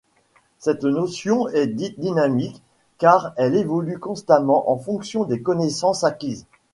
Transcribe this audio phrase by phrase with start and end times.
[0.57, 2.63] Cette notion est dite dynamique
[2.97, 6.47] car elle évolue constamment en fonction des connaissances acquises.